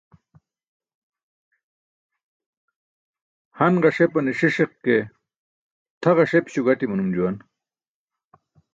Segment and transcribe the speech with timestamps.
[3.57, 4.95] Han ġasepane siṣiq ke
[6.01, 7.37] tʰa ġasepi̇śo gaṭi̇ manum juwan.